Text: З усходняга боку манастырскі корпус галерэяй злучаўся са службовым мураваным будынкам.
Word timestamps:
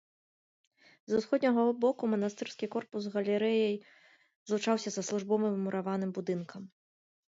З 1.11 1.19
усходняга 1.19 1.65
боку 1.83 2.03
манастырскі 2.15 2.65
корпус 2.75 3.03
галерэяй 3.17 3.75
злучаўся 4.53 4.89
са 4.97 5.01
службовым 5.11 5.55
мураваным 5.67 6.11
будынкам. 6.21 6.61